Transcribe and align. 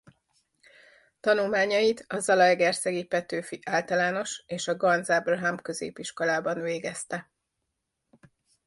Tanulmányait 1.19 2.05
a 2.07 2.19
zalaegerszegi 2.19 3.03
Petőfi 3.03 3.59
Általános- 3.65 4.43
és 4.47 4.67
a 4.67 4.75
Ganz 4.77 5.09
Ábrahám 5.09 5.61
Középiskolában 5.61 6.61
végezte. 6.61 7.31